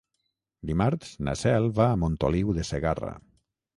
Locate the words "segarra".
2.71-3.13